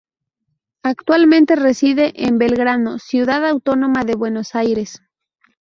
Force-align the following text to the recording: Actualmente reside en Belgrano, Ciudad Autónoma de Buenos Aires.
Actualmente 0.81 1.55
reside 1.55 2.23
en 2.25 2.39
Belgrano, 2.39 2.97
Ciudad 2.97 3.45
Autónoma 3.45 4.03
de 4.03 4.15
Buenos 4.15 4.55
Aires. 4.55 4.99